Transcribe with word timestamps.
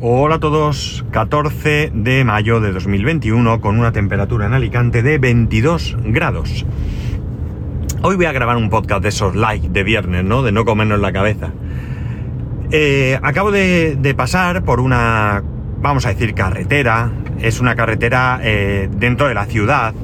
Hola 0.00 0.34
a 0.34 0.40
todos, 0.40 1.04
14 1.12 1.92
de 1.94 2.24
mayo 2.24 2.58
de 2.60 2.72
2021 2.72 3.60
con 3.60 3.78
una 3.78 3.92
temperatura 3.92 4.46
en 4.46 4.52
Alicante 4.52 5.04
de 5.04 5.18
22 5.18 5.96
grados. 6.06 6.66
Hoy 8.02 8.16
voy 8.16 8.26
a 8.26 8.32
grabar 8.32 8.56
un 8.56 8.70
podcast 8.70 9.04
de 9.04 9.10
esos 9.10 9.36
likes 9.36 9.68
de 9.68 9.84
viernes, 9.84 10.24
¿no? 10.24 10.42
De 10.42 10.50
no 10.50 10.64
comernos 10.64 10.98
la 10.98 11.12
cabeza. 11.12 11.52
Eh, 12.72 13.20
acabo 13.22 13.52
de, 13.52 14.14
pasar 14.16 14.64
por 14.64 14.80
una, 14.80 15.44
vamos 15.80 16.04
a 16.06 16.08
decir, 16.08 16.34
carretera. 16.34 17.12
Es 17.40 17.60
una 17.60 17.76
carretera 17.76 18.40
eh, 18.42 18.90
dentro 18.96 19.28
de 19.28 19.34
la 19.34 19.46
ciudad. 19.46 19.94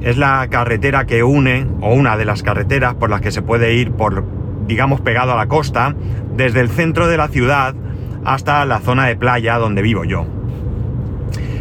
Es 0.00 0.16
la 0.16 0.46
carretera 0.48 1.06
que 1.06 1.24
une, 1.24 1.66
o 1.80 1.92
una 1.92 2.16
de 2.16 2.24
las 2.24 2.44
carreteras 2.44 2.94
por 2.94 3.10
las 3.10 3.20
que 3.20 3.32
se 3.32 3.42
puede 3.42 3.74
ir 3.74 3.90
por, 3.90 4.24
digamos, 4.68 5.00
pegado 5.00 5.32
a 5.32 5.36
la 5.36 5.48
costa, 5.48 5.96
desde 6.36 6.60
el 6.60 6.68
centro 6.68 7.08
de 7.08 7.16
la 7.16 7.26
ciudad 7.26 7.74
hasta 8.24 8.64
la 8.64 8.80
zona 8.80 9.06
de 9.06 9.16
playa 9.16 9.58
donde 9.58 9.82
vivo 9.82 10.04
yo. 10.04 10.26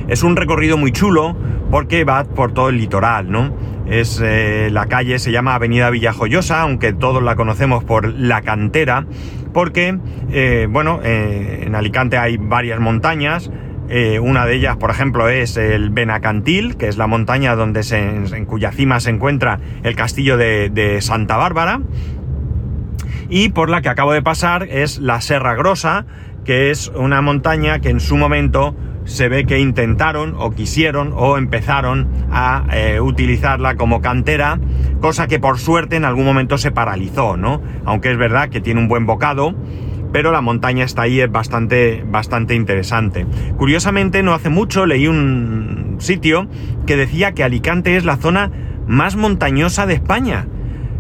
Es 0.07 0.23
un 0.23 0.35
recorrido 0.35 0.77
muy 0.77 0.91
chulo 0.91 1.35
porque 1.70 2.03
va 2.03 2.23
por 2.23 2.53
todo 2.53 2.70
el 2.70 2.77
litoral, 2.77 3.31
¿no? 3.31 3.53
Es 3.88 4.21
eh, 4.23 4.70
la 4.71 4.87
calle 4.87 5.20
se 5.20 5.31
llama 5.31 5.55
Avenida 5.55 5.89
Villajoyosa, 5.89 6.61
aunque 6.61 6.93
todos 6.93 7.23
la 7.23 7.35
conocemos 7.35 7.84
por 7.84 8.07
la 8.07 8.41
cantera, 8.41 9.05
porque 9.53 9.98
eh, 10.31 10.67
bueno, 10.70 10.99
eh, 11.03 11.63
en 11.65 11.75
Alicante 11.75 12.17
hay 12.17 12.37
varias 12.37 12.79
montañas. 12.79 13.51
una 14.21 14.45
de 14.45 14.55
ellas, 14.55 14.77
por 14.77 14.91
ejemplo, 14.91 15.29
es 15.29 15.57
el 15.57 15.89
Benacantil, 15.89 16.77
que 16.77 16.87
es 16.87 16.98
la 16.98 17.07
montaña 17.07 17.55
donde 17.55 17.81
se, 17.81 17.98
en 17.98 18.45
cuya 18.45 18.71
cima 18.71 18.99
se 18.99 19.09
encuentra 19.09 19.59
el 19.81 19.95
castillo 19.95 20.37
de, 20.37 20.70
de 20.70 21.01
Santa 21.01 21.37
Bárbara. 21.37 21.81
Y 23.29 23.49
por 23.49 23.70
la 23.70 23.81
que 23.81 23.89
acabo 23.89 24.13
de 24.13 24.21
pasar 24.21 24.67
es 24.70 24.99
la 24.99 25.21
Serra 25.21 25.55
Grosa, 25.55 26.05
que 26.43 26.71
es 26.71 26.91
una 26.95 27.21
montaña 27.21 27.79
que 27.79 27.89
en 27.89 27.99
su 27.99 28.17
momento 28.17 28.75
se 29.05 29.27
ve 29.27 29.45
que 29.45 29.59
intentaron 29.59 30.35
o 30.38 30.52
quisieron 30.52 31.13
o 31.15 31.38
empezaron 31.38 32.07
a 32.32 32.65
eh, 32.71 32.99
utilizarla 33.01 33.76
como 33.76 34.01
cantera, 34.01 34.60
cosa 35.01 35.27
que 35.27 35.40
por 35.40 35.57
suerte 35.57 35.95
en 35.95 36.05
algún 36.05 36.26
momento 36.26 36.57
se 36.57 36.71
paralizó, 36.71 37.35
¿no? 37.35 37.62
Aunque 37.85 38.12
es 38.12 38.17
verdad 38.17 38.49
que 38.49 38.62
tiene 38.62 38.82
un 38.82 38.87
buen 38.87 39.05
bocado, 39.05 39.55
pero 40.12 40.32
la 40.32 40.41
montaña 40.41 40.85
está 40.85 41.04
ahí, 41.04 41.21
es 41.21 41.32
bastante, 41.32 42.04
bastante 42.07 42.55
interesante. 42.55 43.26
Curiosamente, 43.57 44.23
no 44.23 44.34
hace 44.34 44.49
mucho 44.49 44.85
leí 44.85 45.07
un 45.07 45.98
sitio 45.99 46.48
que 46.85 46.95
decía 46.95 47.34
que 47.34 47.43
Alicante 47.43 47.98
es 47.98 48.05
la 48.05 48.17
zona 48.17 48.51
más 48.87 49.15
montañosa 49.15 49.85
de 49.85 49.93
España. 49.95 50.48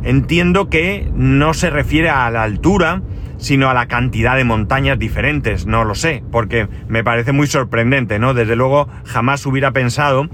Entiendo 0.03 0.69
que 0.69 1.11
no 1.13 1.53
se 1.53 1.69
refiere 1.69 2.09
a 2.09 2.29
la 2.29 2.43
altura, 2.43 3.01
sino 3.39 3.69
a 3.69 3.73
la 3.73 3.87
cantidad 3.87 4.35
de 4.35 4.43
montañas 4.43 4.99
diferentes, 4.99 5.65
no 5.65 5.85
lo 5.85 5.95
sé, 5.95 6.23
porque 6.31 6.67
me 6.87 7.03
parece 7.03 7.31
muy 7.31 7.47
sorprendente, 7.47 8.19
¿no? 8.19 8.33
Desde 8.33 8.55
luego 8.55 8.89
jamás 9.05 9.45
hubiera 9.45 9.71
pensado 9.71 10.29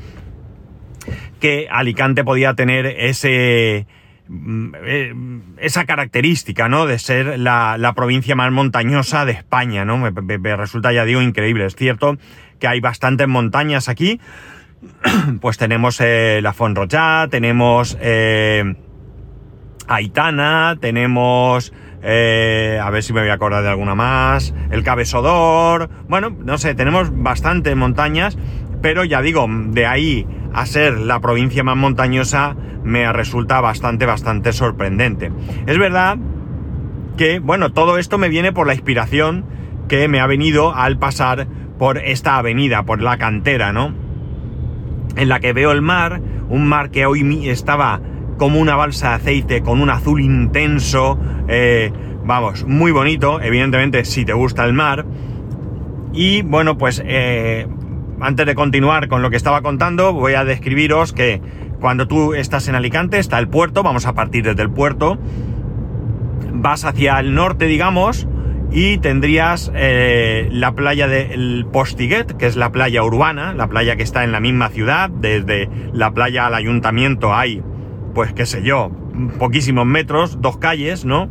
que 1.39 1.67
Alicante 1.71 2.23
podía 2.23 2.55
tener 2.55 2.87
ese 2.87 3.85
mm, 4.27 4.73
eh, 4.83 5.13
esa 5.59 5.85
característica, 5.85 6.67
¿no? 6.67 6.87
De 6.87 6.97
ser 6.97 7.39
la, 7.39 7.93
provincia 7.95 8.35
más 8.35 8.51
montañosa 8.51 9.25
de 9.25 9.33
España, 9.33 9.85
¿no? 9.85 9.97
Me, 9.97 10.55
resulta, 10.55 10.91
ya 10.91 11.05
digo, 11.05 11.21
increíble. 11.21 11.65
Es 11.65 11.75
cierto 11.75 12.17
que 12.59 12.67
hay 12.67 12.79
bastantes 12.79 13.27
montañas 13.27 13.87
aquí. 13.87 14.19
Pues 15.41 15.57
tenemos 15.57 15.99
eh, 16.01 16.39
la 16.41 16.53
Fonrochá, 16.53 17.27
tenemos 17.29 17.97
eh, 18.01 18.75
Aitana, 19.87 20.77
tenemos 20.79 21.71
eh, 22.07 22.79
a 22.81 22.89
ver 22.91 23.01
si 23.01 23.13
me 23.13 23.21
voy 23.21 23.29
a 23.29 23.33
acordar 23.33 23.63
de 23.63 23.69
alguna 23.69 23.95
más. 23.95 24.53
El 24.69 24.83
Cabezodor. 24.83 25.89
Bueno, 26.07 26.29
no 26.29 26.59
sé, 26.59 26.75
tenemos 26.75 27.09
bastantes 27.11 27.75
montañas. 27.75 28.37
Pero 28.81 29.03
ya 29.03 29.23
digo, 29.23 29.47
de 29.49 29.87
ahí 29.87 30.27
a 30.53 30.67
ser 30.67 30.99
la 30.99 31.19
provincia 31.19 31.63
más 31.63 31.75
montañosa 31.75 32.55
me 32.83 33.11
resulta 33.11 33.59
bastante, 33.59 34.05
bastante 34.05 34.53
sorprendente. 34.53 35.31
Es 35.65 35.79
verdad 35.79 36.17
que, 37.17 37.39
bueno, 37.39 37.73
todo 37.73 37.97
esto 37.97 38.19
me 38.19 38.29
viene 38.29 38.51
por 38.51 38.67
la 38.67 38.75
inspiración 38.75 39.45
que 39.87 40.07
me 40.07 40.19
ha 40.19 40.27
venido 40.27 40.75
al 40.75 40.99
pasar 40.99 41.47
por 41.79 41.97
esta 41.97 42.37
avenida, 42.37 42.83
por 42.83 43.01
la 43.01 43.17
cantera, 43.17 43.73
¿no? 43.73 43.93
En 45.15 45.29
la 45.29 45.39
que 45.39 45.53
veo 45.53 45.71
el 45.71 45.81
mar, 45.81 46.21
un 46.49 46.67
mar 46.67 46.91
que 46.91 47.07
hoy 47.07 47.49
estaba 47.49 47.99
como 48.37 48.59
una 48.59 48.75
balsa 48.75 49.09
de 49.09 49.15
aceite 49.15 49.61
con 49.61 49.81
un 49.81 49.89
azul 49.89 50.21
intenso, 50.21 51.17
eh, 51.47 51.91
vamos, 52.25 52.65
muy 52.65 52.91
bonito, 52.91 53.41
evidentemente 53.41 54.05
si 54.05 54.25
te 54.25 54.33
gusta 54.33 54.65
el 54.65 54.73
mar. 54.73 55.05
Y 56.13 56.41
bueno, 56.43 56.77
pues 56.77 57.01
eh, 57.05 57.67
antes 58.19 58.45
de 58.45 58.55
continuar 58.55 59.07
con 59.07 59.21
lo 59.21 59.29
que 59.29 59.37
estaba 59.37 59.61
contando, 59.61 60.13
voy 60.13 60.33
a 60.33 60.45
describiros 60.45 61.13
que 61.13 61.41
cuando 61.79 62.07
tú 62.07 62.33
estás 62.33 62.67
en 62.67 62.75
Alicante 62.75 63.19
está 63.19 63.37
el 63.39 63.47
puerto, 63.47 63.83
vamos 63.83 64.05
a 64.05 64.13
partir 64.13 64.43
desde 64.43 64.61
el 64.61 64.69
puerto, 64.69 65.17
vas 66.53 66.85
hacia 66.85 67.19
el 67.19 67.35
norte, 67.35 67.65
digamos, 67.65 68.27
y 68.71 68.97
tendrías 68.97 69.71
eh, 69.75 70.49
la 70.51 70.73
playa 70.73 71.07
del 71.07 71.65
Postiguet, 71.71 72.37
que 72.37 72.47
es 72.47 72.55
la 72.55 72.71
playa 72.71 73.03
urbana, 73.03 73.53
la 73.53 73.67
playa 73.67 73.95
que 73.95 74.03
está 74.03 74.23
en 74.23 74.31
la 74.31 74.39
misma 74.39 74.69
ciudad, 74.69 75.09
desde 75.09 75.69
la 75.93 76.11
playa 76.13 76.47
al 76.47 76.55
ayuntamiento 76.55 77.33
hay 77.33 77.61
pues 78.15 78.33
qué 78.33 78.47
sé 78.47 78.63
yo, 78.63 78.89
poquísimos 79.37 79.85
metros, 79.85 80.41
dos 80.41 80.57
calles, 80.57 81.05
¿no? 81.05 81.29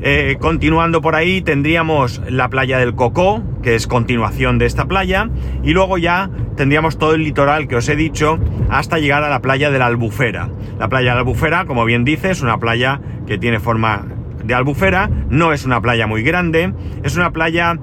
Eh, 0.00 0.36
continuando 0.40 1.00
por 1.02 1.16
ahí 1.16 1.42
tendríamos 1.42 2.22
la 2.30 2.48
playa 2.48 2.78
del 2.78 2.94
Cocó, 2.94 3.42
que 3.64 3.74
es 3.74 3.88
continuación 3.88 4.58
de 4.58 4.66
esta 4.66 4.86
playa, 4.86 5.28
y 5.64 5.72
luego 5.72 5.98
ya 5.98 6.30
tendríamos 6.56 6.98
todo 6.98 7.14
el 7.14 7.24
litoral 7.24 7.66
que 7.66 7.74
os 7.74 7.88
he 7.88 7.96
dicho 7.96 8.38
hasta 8.70 9.00
llegar 9.00 9.24
a 9.24 9.28
la 9.28 9.42
playa 9.42 9.72
de 9.72 9.80
la 9.80 9.86
Albufera. 9.86 10.48
La 10.78 10.88
playa 10.88 11.10
de 11.10 11.14
la 11.16 11.20
Albufera, 11.22 11.66
como 11.66 11.84
bien 11.84 12.04
dice, 12.04 12.30
es 12.30 12.42
una 12.42 12.58
playa 12.58 13.00
que 13.26 13.36
tiene 13.36 13.58
forma 13.58 14.06
de 14.44 14.54
albufera, 14.54 15.10
no 15.28 15.52
es 15.52 15.66
una 15.66 15.82
playa 15.82 16.06
muy 16.06 16.22
grande, 16.22 16.72
es 17.02 17.16
una 17.16 17.32
playa 17.32 17.76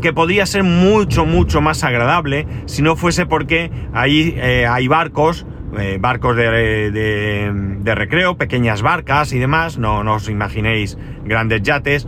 que 0.00 0.12
podría 0.12 0.46
ser 0.46 0.64
mucho, 0.64 1.26
mucho 1.26 1.60
más 1.60 1.84
agradable 1.84 2.46
si 2.66 2.82
no 2.82 2.96
fuese 2.96 3.26
porque 3.26 3.70
ahí 3.92 4.34
eh, 4.36 4.66
hay 4.66 4.88
barcos 4.88 5.46
eh, 5.76 5.98
barcos 6.00 6.36
de, 6.36 7.92
recreo, 7.94 8.36
pequeñas 8.36 8.82
barcas 8.82 9.32
y 9.32 9.38
demás, 9.38 9.78
no, 9.78 10.00
os 10.00 10.28
imaginéis 10.28 10.96
grandes 11.24 11.62
yates. 11.62 12.06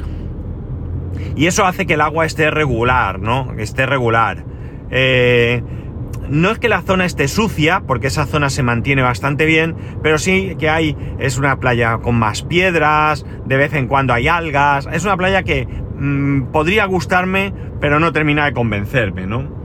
Y 1.36 1.46
eso 1.46 1.66
hace 1.66 1.86
que 1.86 1.94
el 1.94 2.00
agua 2.00 2.24
esté 2.24 2.50
regular, 2.50 3.20
¿no? 3.20 3.52
Esté 3.58 3.86
regular. 3.86 4.44
Eh, 4.90 5.62
no 6.28 6.50
es 6.50 6.58
que 6.58 6.68
la 6.68 6.82
zona 6.82 7.04
esté 7.04 7.28
sucia, 7.28 7.82
porque 7.86 8.06
esa 8.06 8.24
zona 8.24 8.50
se 8.50 8.62
mantiene 8.62 9.02
bastante 9.02 9.46
bien, 9.46 9.74
pero 10.02 10.16
sí 10.16 10.56
que 10.58 10.70
hay, 10.70 10.96
es 11.18 11.38
una 11.38 11.58
playa 11.58 11.98
con 11.98 12.16
más 12.16 12.42
piedras, 12.42 13.26
de 13.46 13.56
vez 13.56 13.74
en 13.74 13.88
cuando 13.88 14.14
hay 14.14 14.28
algas, 14.28 14.88
es 14.92 15.04
una 15.04 15.16
playa 15.16 15.42
que 15.42 15.66
mm, 15.66 16.52
podría 16.52 16.86
gustarme, 16.86 17.52
pero 17.80 17.98
no 17.98 18.12
termina 18.12 18.44
de 18.44 18.52
convencerme, 18.52 19.26
¿no? 19.26 19.59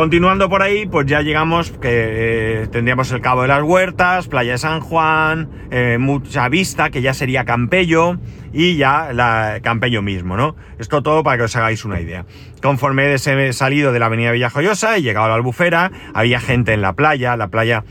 Continuando 0.00 0.48
por 0.48 0.62
ahí, 0.62 0.86
pues 0.86 1.04
ya 1.04 1.20
llegamos, 1.20 1.72
que 1.72 2.62
eh, 2.62 2.66
tendríamos 2.68 3.12
el 3.12 3.20
Cabo 3.20 3.42
de 3.42 3.48
las 3.48 3.62
Huertas, 3.62 4.28
Playa 4.28 4.52
de 4.52 4.56
San 4.56 4.80
Juan, 4.80 5.50
eh, 5.70 5.98
mucha 6.00 6.48
vista, 6.48 6.88
que 6.88 7.02
ya 7.02 7.12
sería 7.12 7.44
Campello, 7.44 8.16
y 8.50 8.78
ya 8.78 9.12
la 9.12 9.58
Campello 9.62 10.00
mismo, 10.00 10.38
¿no? 10.38 10.56
Esto 10.78 11.02
todo 11.02 11.22
para 11.22 11.36
que 11.36 11.42
os 11.42 11.54
hagáis 11.54 11.84
una 11.84 12.00
idea. 12.00 12.24
Conforme 12.62 13.12
he 13.12 13.52
salido 13.52 13.92
de 13.92 13.98
la 13.98 14.06
avenida 14.06 14.32
Villajoyosa, 14.32 14.96
he 14.96 15.02
llegado 15.02 15.26
a 15.26 15.28
la 15.28 15.34
albufera, 15.34 15.92
había 16.14 16.40
gente 16.40 16.72
en 16.72 16.80
la 16.80 16.94
playa, 16.94 17.36
la 17.36 17.48
playa 17.48 17.84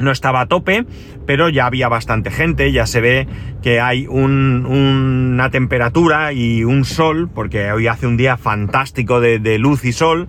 no 0.00 0.10
estaba 0.10 0.42
a 0.42 0.46
tope, 0.48 0.84
pero 1.24 1.48
ya 1.48 1.64
había 1.64 1.88
bastante 1.88 2.30
gente, 2.30 2.72
ya 2.72 2.84
se 2.84 3.00
ve 3.00 3.26
que 3.62 3.80
hay 3.80 4.06
una 4.06 5.50
temperatura 5.50 6.34
y 6.34 6.62
un 6.62 6.84
sol, 6.84 7.30
porque 7.34 7.72
hoy 7.72 7.86
hace 7.86 8.06
un 8.06 8.18
día 8.18 8.36
fantástico 8.36 9.22
de 9.22 9.58
luz 9.58 9.86
y 9.86 9.92
sol, 9.92 10.28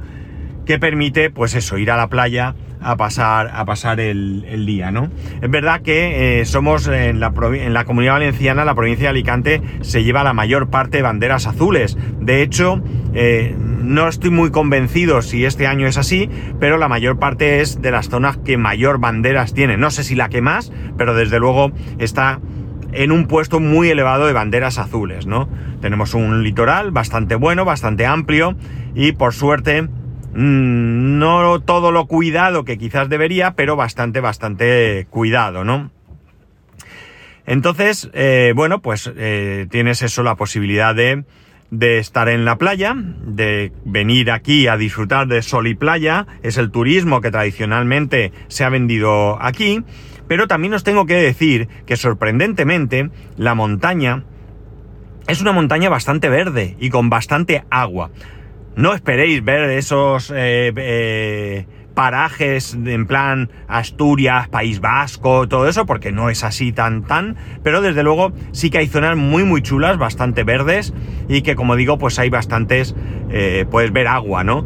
que 0.66 0.80
permite, 0.80 1.30
pues 1.30 1.56
eso, 1.56 1.78
ir 1.78 1.92
a 1.92 1.98
la 1.98 2.08
playa 2.08 2.56
a 2.82 2.98
pasar, 2.98 3.52
a 3.54 3.64
pasar 3.66 4.00
el, 4.00 4.66
día, 4.66 4.92
¿no? 4.92 5.10
Es 5.42 5.50
verdad 5.50 5.82
que 5.82 6.42
eh, 6.42 6.46
somos 6.46 6.88
en 6.88 7.20
la, 7.20 7.32
en 7.54 7.74
la 7.74 7.86
comunidad 7.86 8.14
valenciana, 8.14 8.66
la 8.66 8.76
provincia 8.76 9.06
de 9.06 9.10
Alicante, 9.10 9.62
se 9.82 10.04
lleva 10.04 10.24
la 10.24 10.34
mayor 10.34 10.70
parte 10.70 10.98
de 10.98 11.04
banderas 11.04 11.46
azules. 11.46 11.98
De 12.20 12.42
hecho, 12.42 12.82
eh, 13.14 13.56
no 13.58 14.08
estoy 14.08 14.32
muy 14.32 14.52
convencido 14.52 15.22
si 15.22 15.46
este 15.46 15.68
año 15.68 15.88
es 15.88 15.98
así, 15.98 16.30
pero 16.60 16.78
la 16.78 16.88
mayor 16.88 17.20
parte 17.20 17.62
es 17.62 17.82
de 17.82 17.92
las 17.92 18.10
zonas 18.10 18.38
que 18.38 18.58
mayor 18.58 19.00
banderas 19.00 19.54
tiene. 19.54 19.78
No 19.78 19.92
sé 19.92 20.04
si 20.04 20.16
la 20.16 20.30
que 20.30 20.42
más, 20.42 20.72
pero 20.98 21.14
desde 21.14 21.40
luego 21.40 21.72
está 22.00 22.40
en 22.94 23.12
un 23.12 23.28
puesto 23.28 23.60
muy 23.60 23.90
elevado 23.90 24.26
de 24.28 24.34
banderas 24.34 24.78
azules, 24.78 25.26
¿no? 25.26 25.48
Tenemos 25.82 26.14
un 26.14 26.44
litoral 26.44 26.92
bastante 26.92 27.36
bueno, 27.36 27.64
bastante 27.64 28.06
amplio 28.06 28.56
y 28.96 29.14
por 29.14 29.34
suerte 29.34 29.88
Mm, 30.34 31.20
no 31.20 31.60
todo 31.62 31.92
lo 31.92 32.06
cuidado 32.08 32.64
que 32.64 32.78
quizás 32.78 33.10
debería, 33.10 33.52
pero 33.56 33.76
bastante, 33.76 34.20
bastante 34.22 35.08
cuidado, 35.10 35.64
¿no? 35.64 35.92
Entonces, 37.46 38.10
eh, 38.14 38.54
bueno, 38.56 38.82
pues 38.82 39.12
eh, 39.16 39.68
tienes 39.70 40.02
eso, 40.04 40.24
la 40.24 40.36
posibilidad 40.36 40.96
de 40.96 41.24
de 41.72 42.00
estar 42.00 42.28
en 42.28 42.44
la 42.44 42.58
playa, 42.58 42.94
de 42.96 43.72
venir 43.86 44.30
aquí 44.30 44.68
a 44.68 44.76
disfrutar 44.76 45.28
de 45.28 45.42
sol 45.42 45.68
y 45.68 45.74
playa, 45.74 46.28
es 46.44 46.58
el 46.58 46.70
turismo 46.70 47.22
que 47.22 47.32
tradicionalmente 47.32 48.34
se 48.50 48.66
ha 48.66 48.70
vendido 48.70 49.42
aquí, 49.42 49.82
pero 50.28 50.48
también 50.48 50.74
os 50.74 50.84
tengo 50.84 51.06
que 51.06 51.16
decir 51.16 51.70
que 51.86 51.96
sorprendentemente 51.96 53.10
la 53.38 53.56
montaña 53.56 54.26
es 55.28 55.42
una 55.42 55.54
montaña 55.54 55.90
bastante 55.90 56.28
verde 56.28 56.76
y 56.80 56.90
con 56.90 57.10
bastante 57.10 57.64
agua. 57.70 58.12
No 58.76 58.94
esperéis 58.94 59.44
ver 59.44 59.70
esos 59.72 60.32
eh, 60.32 60.72
eh, 60.76 61.66
parajes 61.94 62.74
en 62.74 63.06
plan 63.06 63.50
Asturias, 63.68 64.48
País 64.48 64.80
Vasco, 64.80 65.48
todo 65.50 65.68
eso, 65.68 65.86
porque 65.86 66.14
no 66.14 66.30
es 66.30 66.44
así 66.46 66.72
tan 66.72 67.04
tan, 67.04 67.36
pero 67.64 67.82
desde 67.82 68.02
luego 68.02 68.32
sí 68.54 68.70
que 68.70 68.78
hay 68.78 68.88
zonas 68.88 69.18
muy 69.18 69.44
muy 69.44 69.62
chulas, 69.62 69.98
bastante 69.98 70.44
verdes 70.44 70.94
y 71.28 71.42
que 71.42 71.56
como 71.56 71.76
digo, 71.76 71.98
pues 71.98 72.18
hay 72.18 72.30
bastantes, 72.30 72.96
eh, 73.30 73.66
puedes 73.70 73.92
ver 73.92 74.08
agua, 74.08 74.44
¿no? 74.46 74.66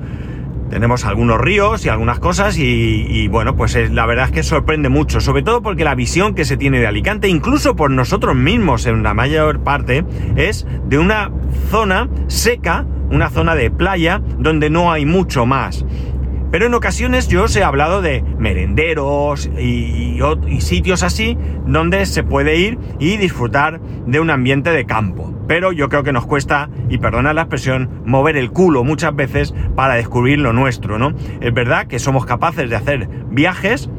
Tenemos 0.75 1.05
algunos 1.05 1.39
ríos 1.39 1.85
y 1.85 1.89
algunas 1.89 2.19
cosas 2.19 2.57
y, 2.57 3.29
bueno, 3.29 3.55
pues 3.55 3.77
la 3.93 4.05
verdad 4.05 4.25
es 4.25 4.31
que 4.33 4.43
sorprende 4.43 4.89
mucho, 4.89 5.21
sobre 5.21 5.41
todo 5.41 5.61
porque 5.61 5.85
la 5.85 5.95
visión 5.95 6.35
que 6.35 6.43
se 6.43 6.57
tiene 6.57 6.81
de 6.81 6.87
Alicante, 6.87 7.29
incluso 7.29 7.77
por 7.77 7.91
nosotros 7.91 8.35
mismos 8.35 8.85
en 8.85 9.01
la 9.01 9.13
mayor 9.13 9.63
parte, 9.63 10.03
es 10.35 10.67
de 10.85 10.97
una 10.97 11.31
zona 11.71 12.09
seca, 12.27 12.85
una 13.09 13.29
zona 13.29 13.55
de 13.55 13.71
playa 13.71 14.21
donde 14.37 14.69
no 14.69 14.91
hay 14.91 15.05
mucho 15.05 15.45
más. 15.45 15.85
Pero 16.55 16.67
en 16.67 16.73
ocasiones 16.73 17.27
yo 17.27 17.43
os 17.43 17.55
he 17.57 17.65
hablado 17.65 18.01
de 18.01 18.23
merenderos 18.39 19.47
y, 19.59 20.21
sitios 20.61 21.03
así 21.03 21.37
donde 21.65 22.05
se 22.05 22.23
puede 22.23 22.55
ir 22.55 22.79
y 22.97 23.17
disfrutar 23.17 23.81
de 23.81 24.21
un 24.21 24.29
ambiente 24.29 24.69
de 24.69 24.85
campo. 24.85 25.37
Pero 25.49 25.73
yo 25.73 25.89
creo 25.89 26.03
que 26.03 26.13
nos 26.13 26.25
cuesta, 26.25 26.69
y 26.87 26.97
perdona 26.97 27.33
la 27.33 27.41
expresión, 27.41 28.03
mover 28.05 28.37
el 28.37 28.51
culo 28.51 28.85
muchas 28.85 29.13
veces 29.13 29.53
para 29.75 29.95
descubrir 29.95 30.39
lo 30.39 30.53
nuestro, 30.53 30.97
¿no? 30.97 31.13
Es 31.41 31.53
verdad 31.53 31.87
que 31.87 31.99
somos 31.99 32.25
capaces 32.25 32.69
de 32.69 32.75
hacer 32.77 33.09
viajes 33.29 33.89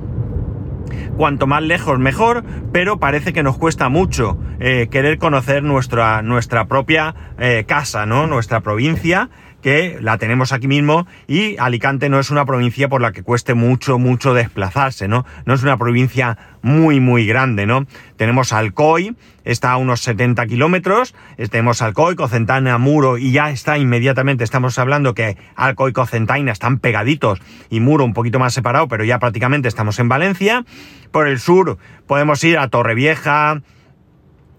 cuanto 1.17 1.47
más 1.47 1.63
lejos 1.63 1.99
mejor, 1.99 2.43
pero 2.73 2.99
parece 2.99 3.33
que 3.33 3.43
nos 3.43 3.59
cuesta 3.59 3.89
mucho 3.89 4.39
eh, 4.61 4.89
querer 4.91 5.19
conocer 5.19 5.63
nuestra, 5.63 6.23
nuestra 6.23 6.67
propia 6.69 7.15
eh, 7.39 7.65
casa, 7.67 8.07
¿no? 8.07 8.27
Nuestra 8.27 8.61
provincia 8.61 9.29
que 9.67 9.99
la 10.01 10.17
tenemos 10.17 10.53
aquí 10.53 10.69
mismo 10.69 11.09
y 11.27 11.57
Alicante 11.59 12.09
no 12.09 12.21
es 12.21 12.31
una 12.31 12.45
provincia 12.45 12.89
por 12.89 13.01
la 13.01 13.11
que 13.11 13.25
cueste 13.25 13.55
mucho, 13.55 13.99
mucho 13.99 14.33
desplazarse, 14.33 15.09
¿no? 15.09 15.27
No 15.45 15.55
es 15.55 15.65
una 15.65 15.77
provincia 15.77 16.39
muy, 16.63 17.01
muy 17.01 17.27
grande, 17.27 17.67
¿no? 17.67 17.85
Tenemos 18.17 18.53
Alcoy, 18.53 19.17
está 19.43 19.73
a 19.73 19.77
unos 19.79 20.03
70 20.03 20.47
kilómetros, 20.47 21.17
tenemos 21.51 21.83
Alcoy, 21.83 22.15
Cocentaina, 22.15 22.79
Muro 22.79 23.19
y 23.19 23.33
ya 23.33 23.51
está 23.51 23.77
inmediatamente, 23.77 24.45
estamos 24.45 24.79
hablando 24.79 25.15
que 25.15 25.37
Alcoy 25.57 25.91
y 25.91 25.95
Cocentaina 25.95 26.53
están 26.53 26.79
pegaditos 26.79 27.41
y 27.69 27.81
Muro 27.81 28.05
un 28.05 28.15
poquito 28.15 28.39
más 28.39 28.55
separado, 28.55 28.87
pero 28.87 29.03
ya 29.03 29.19
prácticamente 29.19 29.67
estamos 29.67 29.99
en 29.99 30.09
Valencia. 30.09 30.65
Por 31.11 31.27
el 31.27 31.41
sur 31.41 31.77
podemos 32.07 32.45
ir 32.45 32.57
a 32.57 32.69
Torrevieja, 32.69 33.63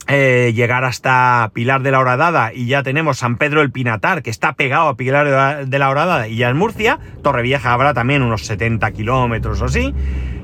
eh, 0.07 0.53
llegar 0.55 0.85
hasta 0.85 1.51
Pilar 1.53 1.81
de 1.81 1.91
la 1.91 1.99
Horadada 1.99 2.53
y 2.53 2.67
ya 2.67 2.81
tenemos 2.81 3.17
San 3.17 3.37
Pedro 3.37 3.61
el 3.61 3.71
Pinatar, 3.71 4.23
que 4.23 4.29
está 4.29 4.53
pegado 4.53 4.87
a 4.87 4.95
Pilar 4.95 5.67
de 5.67 5.79
la 5.79 5.89
Horadada 5.89 6.27
y 6.27 6.37
ya 6.37 6.49
es 6.49 6.55
Murcia. 6.55 6.99
Torrevieja 7.23 7.73
habrá 7.73 7.93
también 7.93 8.21
unos 8.21 8.45
70 8.45 8.91
kilómetros 8.91 9.61
o 9.61 9.65
así. 9.65 9.93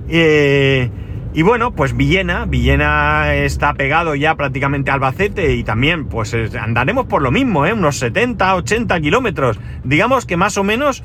Eh, 0.09 0.89
y 1.33 1.41
bueno, 1.43 1.71
pues 1.71 1.95
Villena, 1.95 2.45
Villena 2.45 3.33
está 3.33 3.73
pegado 3.73 4.15
ya 4.15 4.35
prácticamente 4.35 4.91
a 4.91 4.95
Albacete 4.95 5.53
y 5.53 5.63
también 5.63 6.07
pues 6.07 6.35
andaremos 6.59 7.05
por 7.05 7.21
lo 7.21 7.31
mismo, 7.31 7.65
¿eh? 7.65 7.73
unos 7.73 7.97
70, 7.99 8.55
80 8.55 8.99
kilómetros. 8.99 9.59
Digamos 9.83 10.25
que 10.25 10.35
más 10.37 10.57
o 10.57 10.63
menos 10.63 11.03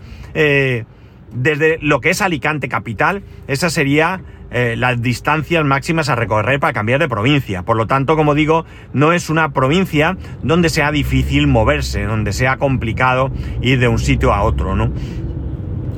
desde 1.33 1.79
lo 1.81 2.01
que 2.01 2.11
es 2.11 2.23
Alicante 2.23 2.69
capital, 2.69 3.23
esa 3.47 3.71
sería 3.71 4.21
eh, 4.51 4.77
las 4.77 5.01
distancias 5.03 5.65
máximas 5.65 6.09
a 6.09 6.15
recorrer 6.15 6.61
para 6.61 6.73
cambiar 6.73 7.01
de 7.01 7.09
provincia. 7.09 7.63
Por 7.63 7.77
lo 7.77 7.87
tanto, 7.87 8.17
como 8.17 8.35
digo, 8.35 8.65
no 8.93 9.13
es 9.13 9.31
una 9.31 9.53
provincia 9.53 10.17
donde 10.43 10.69
sea 10.71 10.91
difícil 10.91 11.47
moverse, 11.47 12.05
donde 12.05 12.33
sea 12.33 12.57
complicado 12.57 13.31
ir 13.61 13.79
de 13.79 13.89
un 13.89 13.99
sitio 13.99 14.33
a 14.33 14.43
otro, 14.43 14.75
¿no? 14.75 14.91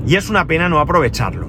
Y 0.06 0.17
es 0.17 0.31
una 0.31 0.47
pena 0.47 0.69
no 0.69 0.81
aprovecharlo. 0.81 1.49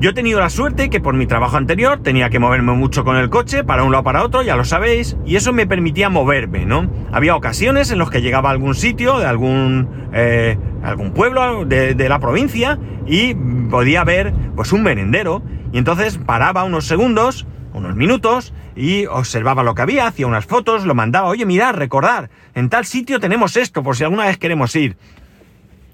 Yo 0.00 0.10
he 0.10 0.12
tenido 0.12 0.38
la 0.38 0.48
suerte 0.48 0.90
que 0.90 1.00
por 1.00 1.14
mi 1.14 1.26
trabajo 1.26 1.56
anterior 1.56 2.00
tenía 2.04 2.30
que 2.30 2.38
moverme 2.38 2.72
mucho 2.72 3.02
con 3.02 3.16
el 3.16 3.30
coche 3.30 3.64
para 3.64 3.82
un 3.82 3.90
lado 3.90 4.04
para 4.04 4.22
otro, 4.22 4.42
ya 4.42 4.54
lo 4.54 4.64
sabéis, 4.64 5.16
y 5.26 5.34
eso 5.34 5.52
me 5.52 5.66
permitía 5.66 6.08
moverme, 6.08 6.64
¿no? 6.66 6.88
Había 7.10 7.34
ocasiones 7.34 7.90
en 7.90 7.98
las 7.98 8.08
que 8.08 8.22
llegaba 8.22 8.48
a 8.48 8.52
algún 8.52 8.76
sitio, 8.76 9.18
de 9.18 9.26
algún, 9.26 9.88
eh, 10.12 10.56
algún 10.84 11.10
pueblo 11.10 11.64
de, 11.64 11.94
de 11.96 12.08
la 12.08 12.20
provincia, 12.20 12.78
y 13.08 13.34
podía 13.34 14.04
ver 14.04 14.32
pues 14.54 14.72
un 14.72 14.84
merendero 14.84 15.42
y 15.72 15.78
entonces 15.78 16.18
paraba 16.18 16.64
unos 16.64 16.86
segundos, 16.86 17.46
unos 17.72 17.96
minutos, 17.96 18.52
y 18.74 19.06
observaba 19.06 19.62
lo 19.62 19.74
que 19.74 19.82
había, 19.82 20.06
hacía 20.06 20.26
unas 20.26 20.46
fotos, 20.46 20.84
lo 20.84 20.94
mandaba, 20.94 21.28
oye, 21.28 21.44
mirad, 21.46 21.74
recordar, 21.74 22.30
en 22.54 22.68
tal 22.68 22.86
sitio 22.86 23.20
tenemos 23.20 23.56
esto, 23.56 23.82
por 23.82 23.96
si 23.96 24.04
alguna 24.04 24.26
vez 24.26 24.38
queremos 24.38 24.74
ir. 24.76 24.96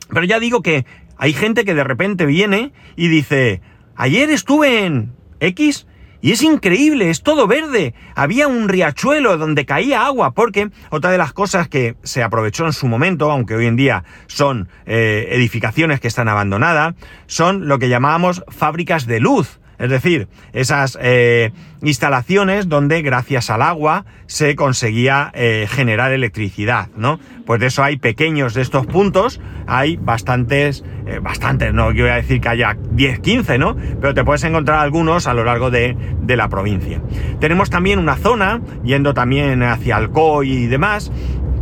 Pero 0.09 0.25
ya 0.25 0.39
digo 0.39 0.63
que 0.63 0.87
hay 1.17 1.33
gente 1.33 1.65
que 1.65 1.75
de 1.75 1.85
repente 1.85 2.27
viene 2.27 2.73
y 2.97 3.09
dice, 3.09 3.61
ayer 3.97 4.31
estuve 4.31 4.85
en 4.85 5.13
X 5.41 5.87
y 6.25 6.33
es 6.33 6.43
increíble, 6.43 7.11
es 7.11 7.23
todo 7.23 7.47
verde. 7.47 7.93
Había 8.15 8.49
un 8.49 8.71
riachuelo 8.71 9.37
donde 9.37 9.67
caía 9.67 10.07
agua, 10.07 10.33
porque 10.33 10.71
otra 10.89 11.11
de 11.11 11.19
las 11.19 11.35
cosas 11.35 11.69
que 11.69 11.97
se 12.03 12.23
aprovechó 12.23 12.65
en 12.65 12.73
su 12.73 12.87
momento, 12.87 13.31
aunque 13.31 13.55
hoy 13.55 13.67
en 13.67 13.77
día 13.77 14.05
son 14.27 14.71
eh, 14.87 15.29
edificaciones 15.33 16.01
que 16.01 16.09
están 16.09 16.29
abandonadas, 16.29 16.95
son 17.27 17.69
lo 17.69 17.79
que 17.79 17.91
llamábamos 17.91 18.43
fábricas 18.49 19.07
de 19.07 19.21
luz. 19.21 19.61
Es 19.85 19.91
decir, 19.91 20.29
esas 20.55 20.99
eh, 20.99 21.53
instalaciones 21.83 22.71
donde 22.71 23.03
gracias 23.03 23.51
al 23.51 23.61
agua 23.61 24.07
se 24.25 24.57
conseguía 24.57 25.31
eh, 25.35 25.67
generar 25.69 26.11
electricidad, 26.11 26.89
¿no? 26.97 27.21
Pues 27.45 27.61
de 27.61 27.67
eso 27.67 27.85
hay 27.85 27.99
pequeños 27.99 28.55
de 28.55 28.63
estos 28.63 28.87
puntos, 28.87 29.43
hay 29.67 29.97
bastantes, 29.97 30.83
eh, 31.07 31.19
bastantes, 31.21 31.75
no 31.75 31.93
quiero 31.93 32.15
decir 32.15 32.41
que 32.41 32.49
haya 32.49 32.79
10, 32.93 33.21
15, 33.21 33.59
¿no? 33.59 33.77
Pero 34.01 34.15
te 34.15 34.25
puedes 34.25 34.43
encontrar 34.45 34.79
algunos 34.79 35.27
a 35.27 35.35
lo 35.35 35.45
largo 35.45 35.71
de, 35.71 35.95
de 36.23 36.37
la 36.39 36.49
provincia. 36.49 37.03
Tenemos 37.39 37.69
también 37.69 37.99
una 37.99 38.17
zona, 38.17 38.63
yendo 38.85 39.13
también 39.13 39.63
hacia 39.63 39.97
Alcoy 39.97 40.51
y 40.51 40.67
demás, 40.67 41.13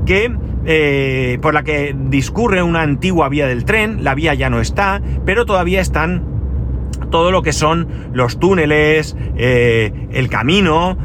que 0.07 0.33
por 1.43 1.55
la 1.55 1.65
que 1.65 1.93
discurre 1.99 2.63
una 2.63 2.83
antigua 2.83 3.29
vía 3.29 3.49
del 3.49 3.65
tren, 3.65 4.05
la 4.05 4.15
vía 4.15 4.33
ya 4.35 4.49
no 4.49 4.61
está, 4.61 5.03
pero 5.27 5.45
todavía 5.45 5.81
están 5.81 6.32
todo 7.13 7.31
lo 7.31 7.43
que 7.43 7.53
son 7.53 7.87
los 8.13 8.41
túneles, 8.41 9.17
eh, 9.37 9.93
el 10.11 10.29
camino. 10.29 10.99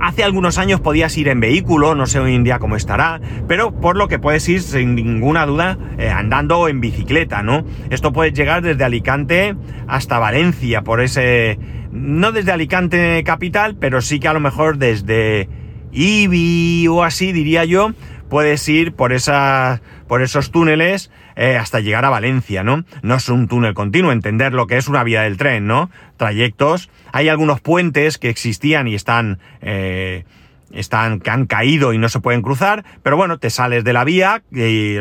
hace 0.00 0.22
algunos 0.22 0.58
años 0.58 0.80
podías 0.80 1.16
ir 1.18 1.26
en 1.26 1.40
vehículo, 1.40 1.96
no 1.96 2.06
sé 2.06 2.20
hoy 2.20 2.36
en 2.36 2.44
día 2.44 2.60
cómo 2.60 2.76
estará, 2.76 3.20
pero 3.48 3.72
por 3.72 3.96
lo 3.96 4.06
que 4.06 4.20
puedes 4.20 4.48
ir 4.48 4.62
sin 4.62 4.94
ninguna 4.94 5.46
duda 5.46 5.76
eh, 5.98 6.10
andando 6.10 6.68
en 6.68 6.80
bicicleta, 6.80 7.42
¿no? 7.42 7.64
Esto 7.90 8.12
puede 8.12 8.30
llegar 8.30 8.62
desde 8.62 8.84
Alicante 8.84 9.56
hasta 9.88 10.20
Valencia, 10.20 10.82
por 10.82 11.00
ese... 11.00 11.58
No 11.90 12.32
desde 12.32 12.52
Alicante 12.52 13.24
capital, 13.24 13.76
pero 13.80 14.02
sí 14.02 14.20
que 14.20 14.28
a 14.28 14.34
lo 14.34 14.40
mejor 14.40 14.76
desde 14.76 15.48
Ibi 15.90 16.86
o 16.86 17.02
así, 17.02 17.32
diría 17.32 17.64
yo, 17.64 17.92
puedes 18.28 18.68
ir 18.68 18.92
por, 18.92 19.12
esa, 19.12 19.80
por 20.06 20.22
esos 20.22 20.50
túneles 20.50 21.10
eh, 21.36 21.56
hasta 21.56 21.80
llegar 21.80 22.04
a 22.04 22.10
Valencia, 22.10 22.62
¿no? 22.62 22.84
No 23.02 23.14
es 23.14 23.28
un 23.28 23.48
túnel 23.48 23.74
continuo, 23.74 24.12
entender 24.12 24.52
lo 24.52 24.66
que 24.66 24.76
es 24.76 24.88
una 24.88 25.04
vía 25.04 25.22
del 25.22 25.36
tren, 25.36 25.66
¿no? 25.66 25.90
Trayectos. 26.16 26.90
Hay 27.12 27.28
algunos 27.28 27.60
puentes 27.60 28.18
que 28.18 28.28
existían 28.28 28.88
y 28.88 28.94
están... 28.94 29.38
Eh, 29.60 30.24
están, 30.72 31.20
que 31.20 31.30
han 31.30 31.46
caído 31.46 31.92
y 31.92 31.98
no 31.98 32.08
se 32.08 32.20
pueden 32.20 32.42
cruzar, 32.42 32.84
pero 33.02 33.16
bueno, 33.16 33.38
te 33.38 33.50
sales 33.50 33.84
de 33.84 33.92
la 33.92 34.04
vía, 34.04 34.42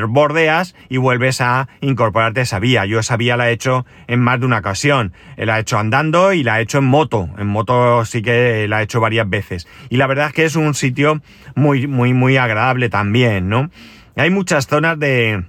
bordeas 0.08 0.76
y 0.90 0.98
vuelves 0.98 1.42
a 1.42 1.68
incorporarte 1.82 2.42
a 2.42 2.44
esa 2.44 2.60
vía. 2.60 2.86
Yo 2.86 3.00
esa 3.00 3.18
vía 3.18 3.38
la 3.38 3.50
he 3.50 3.54
hecho 3.54 3.86
en 4.08 4.20
más 4.20 4.40
de 4.40 4.46
una 4.46 4.60
ocasión. 4.60 5.14
La 5.36 5.58
he 5.58 5.62
hecho 5.62 5.78
andando 5.78 6.34
y 6.34 6.44
la 6.44 6.60
he 6.60 6.64
hecho 6.64 6.80
en 6.80 6.86
moto. 6.86 7.30
En 7.38 7.48
moto 7.48 8.06
sí 8.06 8.22
que 8.22 8.68
la 8.68 8.82
he 8.82 8.84
hecho 8.84 9.00
varias 9.00 9.30
veces. 9.30 9.68
Y 9.90 9.98
la 9.98 10.08
verdad 10.08 10.28
es 10.28 10.34
que 10.34 10.46
es 10.46 10.56
un 10.56 10.74
sitio 10.74 11.22
muy, 11.56 11.88
muy, 11.88 12.14
muy 12.14 12.38
agradable 12.38 12.90
también, 12.90 13.50
¿no? 13.50 13.70
Hay 14.16 14.32
muchas 14.32 14.68
zonas 14.68 14.98
de, 14.98 15.44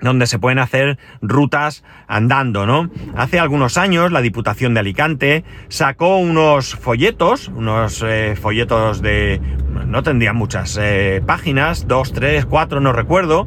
donde 0.00 0.26
se 0.26 0.38
pueden 0.38 0.58
hacer 0.58 0.98
rutas 1.22 1.84
andando, 2.06 2.66
¿no? 2.66 2.90
Hace 3.16 3.38
algunos 3.38 3.78
años 3.78 4.12
la 4.12 4.20
Diputación 4.20 4.74
de 4.74 4.80
Alicante 4.80 5.44
sacó 5.68 6.18
unos 6.18 6.74
folletos, 6.74 7.48
unos 7.48 8.04
eh, 8.06 8.36
folletos 8.40 9.02
de... 9.02 9.40
no 9.86 10.02
tendrían 10.02 10.36
muchas 10.36 10.78
eh, 10.80 11.22
páginas, 11.26 11.88
dos, 11.88 12.12
tres, 12.12 12.46
cuatro, 12.46 12.80
no 12.80 12.92
recuerdo, 12.92 13.46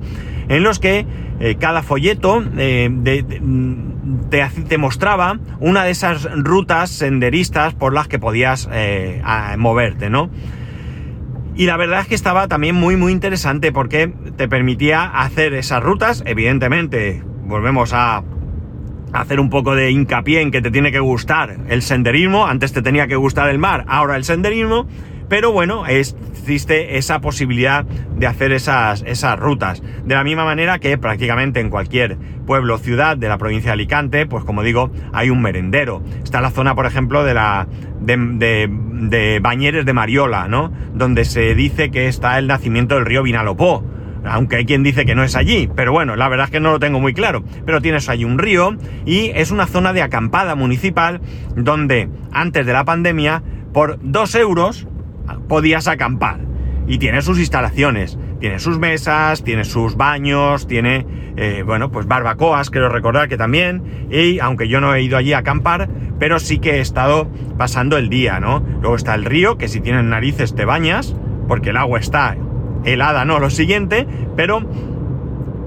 en 0.50 0.64
los 0.64 0.80
que 0.80 1.06
eh, 1.40 1.56
cada 1.60 1.84
folleto 1.84 2.44
te, 2.56 3.26
te, 4.70 4.78
mostraba 4.78 5.40
una 5.60 5.84
de 5.84 5.92
esas 5.92 6.28
rutas 6.36 6.90
senderistas 6.90 7.76
por 7.76 7.94
las 7.94 8.08
que 8.08 8.18
podías 8.18 8.68
moverte, 9.58 10.10
¿no? 10.10 10.30
Y 11.58 11.66
la 11.66 11.76
verdad 11.76 12.02
es 12.02 12.08
que 12.08 12.14
estaba 12.14 12.48
también 12.48 12.76
muy 12.76 12.98
muy 12.98 13.12
interesante 13.12 13.72
porque 13.72 14.14
te 14.38 14.48
permitía 14.48 15.06
hacer 15.06 15.56
esas 15.56 15.82
rutas, 15.82 16.22
evidentemente, 16.28 17.24
volvemos 17.46 17.94
a 17.94 18.24
hacer 19.12 19.40
un 19.40 19.50
poco 19.50 19.74
de 19.74 19.90
hincapié 19.90 20.42
en 20.42 20.52
que 20.52 20.62
te 20.62 20.70
tiene 20.70 20.92
que 20.92 21.00
gustar 21.00 21.58
el 21.68 21.82
senderismo, 21.82 22.46
antes 22.46 22.74
te 22.74 22.84
tenía 22.84 23.08
que 23.08 23.16
gustar 23.16 23.50
el 23.50 23.58
mar, 23.58 23.86
ahora 23.88 24.18
el 24.18 24.24
senderismo, 24.24 24.88
pero 25.30 25.52
bueno, 25.52 25.86
existe 25.86 26.98
esa 26.98 27.20
posibilidad 27.20 27.84
de 27.84 28.28
hacer 28.28 28.52
esas, 28.52 29.04
esas 29.06 29.38
rutas. 29.38 29.82
De 30.06 30.16
la 30.16 30.24
misma 30.24 30.46
manera 30.46 30.80
que 30.80 30.98
prácticamente 30.98 31.60
en 31.60 31.70
cualquier 31.70 32.18
pueblo 32.46 32.76
o 32.76 32.78
ciudad 32.78 33.18
de 33.18 33.28
la 33.28 33.38
provincia 33.38 33.70
de 33.70 33.74
Alicante, 33.74 34.26
pues 34.26 34.44
como 34.44 34.64
digo, 34.64 34.92
hay 35.14 35.30
un 35.30 35.42
merendero. 35.42 36.02
Está 36.24 36.42
la 36.42 36.52
zona, 36.52 36.76
por 36.76 36.86
ejemplo, 36.86 37.24
de 37.24 37.34
la. 37.34 37.68
de, 38.00 38.70
de, 38.70 39.40
Bañeres 39.42 39.86
de 39.86 39.94
Mariola, 39.94 40.48
¿no? 40.48 40.72
Donde 40.94 41.26
se 41.26 41.54
dice 41.56 41.92
que 41.92 42.08
está 42.08 42.38
el 42.40 42.48
nacimiento 42.48 42.96
del 42.96 43.06
río 43.06 43.24
Vinalopó 43.24 43.84
aunque 44.30 44.58
hay 44.58 44.66
quien 44.66 44.84
dice 44.84 45.06
que 45.06 45.16
no 45.16 45.24
es 45.24 45.36
allí, 45.36 45.70
pero 45.74 45.92
bueno, 45.92 46.16
la 46.16 46.28
verdad 46.28 46.46
es 46.46 46.52
que 46.52 46.60
no 46.60 46.72
lo 46.72 46.80
tengo 46.80 47.00
muy 47.00 47.14
claro. 47.14 47.44
Pero 47.66 47.82
tienes 47.82 48.10
allí 48.10 48.26
un 48.26 48.38
río 48.38 48.76
y 49.06 49.32
es 49.36 49.52
una 49.52 49.68
zona 49.68 49.94
de 49.94 50.02
acampada 50.02 50.56
municipal 50.56 51.22
donde 51.56 52.10
antes 52.32 52.66
de 52.66 52.74
la 52.74 52.86
pandemia, 52.86 53.42
por 53.74 54.00
dos 54.02 54.36
euros, 54.36 54.88
podías 55.48 55.88
acampar. 55.88 56.40
Y 56.88 57.00
tiene 57.00 57.22
sus 57.22 57.38
instalaciones, 57.38 58.18
tiene 58.40 58.60
sus 58.60 58.80
mesas, 58.80 59.44
tiene 59.44 59.66
sus 59.66 59.98
baños, 59.98 60.68
tiene, 60.68 61.06
eh, 61.36 61.64
bueno, 61.66 61.92
pues 61.92 62.08
barbacoas, 62.08 62.70
quiero 62.70 62.88
recordar 62.88 63.28
que 63.28 63.38
también, 63.38 64.08
y 64.10 64.40
aunque 64.40 64.70
yo 64.70 64.80
no 64.80 64.96
he 64.96 65.02
ido 65.02 65.18
allí 65.18 65.34
a 65.34 65.40
acampar, 65.40 65.90
pero 66.18 66.40
sí 66.40 66.60
que 66.60 66.78
he 66.78 66.80
estado 66.80 67.28
pasando 67.58 67.98
el 67.98 68.08
día, 68.10 68.40
¿no? 68.40 68.64
Luego 68.82 68.96
está 68.96 69.16
el 69.16 69.26
río, 69.26 69.58
que 69.58 69.68
si 69.68 69.82
tienes 69.82 70.06
narices 70.06 70.56
te 70.56 70.64
bañas, 70.64 71.16
porque 71.48 71.72
el 71.72 71.78
agua 71.78 72.00
está 72.00 72.38
helada, 72.86 73.26
no, 73.26 73.40
lo 73.40 73.50
siguiente, 73.50 74.08
pero 74.36 74.62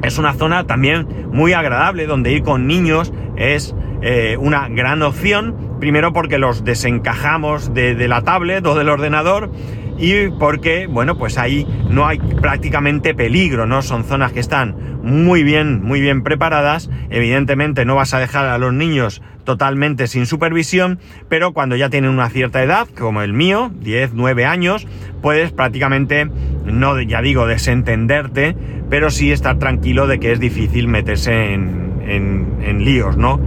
es 0.02 0.18
una 0.18 0.34
zona 0.34 0.66
también 0.66 1.28
muy 1.32 1.52
agradable 1.52 2.06
donde 2.06 2.32
ir 2.32 2.42
con 2.42 2.66
niños 2.66 3.12
es 3.36 3.74
eh, 4.02 4.36
una 4.38 4.68
gran 4.68 5.02
opción 5.02 5.70
Primero 5.80 6.12
porque 6.12 6.36
los 6.36 6.62
desencajamos 6.62 7.72
de, 7.72 8.06
la 8.06 8.20
tablet 8.20 8.64
o 8.66 8.74
del 8.74 8.90
ordenador 8.90 9.50
y 9.98 10.28
porque, 10.28 10.86
bueno, 10.86 11.16
pues 11.16 11.38
ahí 11.38 11.66
no 11.88 12.06
hay 12.06 12.18
prácticamente 12.18 13.14
peligro, 13.14 13.66
¿no? 13.66 13.80
Son 13.80 14.04
zonas 14.04 14.32
que 14.32 14.40
están 14.40 15.00
muy 15.02 15.42
bien, 15.42 15.82
muy 15.82 16.02
bien 16.02 16.22
preparadas. 16.22 16.90
Evidentemente 17.08 17.86
no 17.86 17.94
vas 17.94 18.12
a 18.12 18.18
dejar 18.18 18.44
a 18.46 18.58
los 18.58 18.74
niños 18.74 19.22
totalmente 19.50 20.06
sin 20.06 20.26
supervisión, 20.26 21.00
pero 21.28 21.52
cuando 21.52 21.74
ya 21.74 21.90
tienen 21.90 22.12
una 22.12 22.30
cierta 22.30 22.62
edad, 22.62 22.86
como 22.96 23.20
el 23.22 23.32
mío, 23.32 23.72
10, 23.80 24.12
9 24.14 24.44
años, 24.44 24.86
puedes 25.20 25.50
prácticamente, 25.50 26.30
no 26.64 27.00
ya 27.00 27.20
digo 27.20 27.48
desentenderte, 27.48 28.54
pero 28.88 29.10
sí 29.10 29.32
estar 29.32 29.58
tranquilo 29.58 30.06
de 30.06 30.20
que 30.20 30.30
es 30.30 30.38
difícil 30.38 30.86
meterse 30.86 31.52
en, 31.52 31.98
en 32.06 32.84
líos, 32.84 33.16
¿no? 33.16 33.40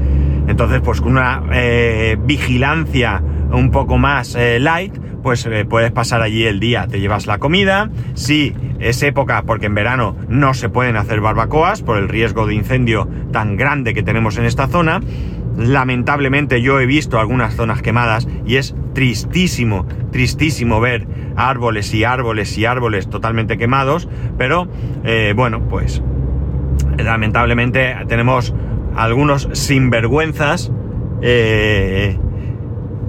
Entonces, 0.48 0.82
pues 0.82 1.00
con 1.00 1.14
una 1.14 1.42
eh, 1.54 2.18
vigilancia 2.20 3.24
un 3.50 3.72
poco 3.72 3.98
más 3.98 4.36
eh, 4.36 4.60
light, 4.60 4.94
pues 5.24 5.46
eh, 5.46 5.66
puedes 5.66 5.92
pasar 5.92 6.22
allí 6.22 6.44
el 6.44 6.60
día, 6.60 6.86
te 6.88 7.00
llevas 7.00 7.28
la 7.28 7.38
comida, 7.38 7.90
si 8.14 8.54
es 8.80 9.02
época, 9.04 9.44
porque 9.44 9.68
en 9.68 9.74
verano 9.74 10.18
no 10.28 10.54
se 10.54 10.68
pueden 10.68 10.98
hacer 10.98 11.22
barbacoas 11.22 11.82
por 11.82 11.98
el 11.98 12.10
riesgo 12.10 12.46
de 12.46 12.56
incendio 12.56 13.08
tan 13.32 13.56
grande 13.56 13.94
que 13.94 14.04
tenemos 14.04 14.38
en 14.38 14.46
esta 14.46 14.68
zona, 14.68 15.00
lamentablemente 15.58 16.62
yo 16.62 16.80
he 16.80 16.86
visto 16.86 17.20
algunas 17.20 17.56
zonas 17.56 17.82
quemadas 17.82 18.28
y 18.46 18.58
es 18.58 18.76
tristísimo, 18.94 19.86
tristísimo 20.12 20.80
ver 20.80 21.08
árboles 21.36 21.94
y 21.94 22.04
árboles 22.04 22.58
y 22.58 22.66
árboles 22.66 23.10
totalmente 23.10 23.58
quemados, 23.58 24.08
pero 24.38 24.68
bueno, 25.36 25.68
pues 25.68 26.02
lamentablemente 26.98 27.96
tenemos 28.08 28.54
algunos 28.96 29.50
sinvergüenzas 29.54 30.72
eh, 31.22 32.18